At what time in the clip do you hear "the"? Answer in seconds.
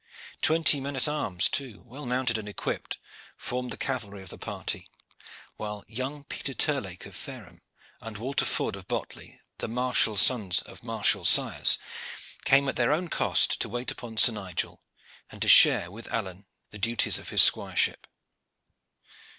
3.69-3.77, 4.29-4.37, 9.59-9.67, 16.71-16.77